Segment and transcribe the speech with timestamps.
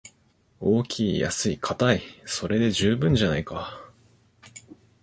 [0.59, 3.87] 大きい安いかたい、それで十分じゃないか